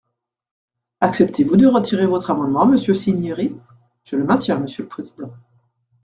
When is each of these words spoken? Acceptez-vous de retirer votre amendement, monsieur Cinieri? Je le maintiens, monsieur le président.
Acceptez-vous 0.99 1.57
de 1.57 1.67
retirer 1.67 2.07
votre 2.07 2.31
amendement, 2.31 2.65
monsieur 2.65 2.95
Cinieri? 2.95 3.55
Je 4.03 4.15
le 4.15 4.23
maintiens, 4.23 4.57
monsieur 4.57 4.81
le 4.81 4.89
président. 4.89 5.31